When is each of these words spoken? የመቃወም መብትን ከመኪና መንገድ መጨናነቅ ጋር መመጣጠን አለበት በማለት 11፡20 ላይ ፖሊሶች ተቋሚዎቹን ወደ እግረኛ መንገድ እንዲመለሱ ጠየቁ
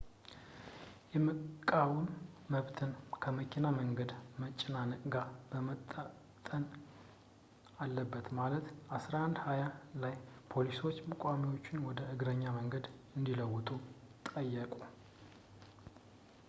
የመቃወም 1.13 1.99
መብትን 2.53 2.91
ከመኪና 3.23 3.65
መንገድ 3.79 4.11
መጨናነቅ 4.43 5.01
ጋር 5.15 5.27
መመጣጠን 5.51 6.63
አለበት 7.85 8.25
በማለት 8.29 8.65
11፡20 8.99 9.99
ላይ 10.05 10.15
ፖሊሶች 10.53 10.97
ተቋሚዎቹን 11.11 11.83
ወደ 11.89 11.99
እግረኛ 12.15 12.43
መንገድ 12.59 12.87
እንዲመለሱ 13.19 13.77
ጠየቁ 14.31 14.73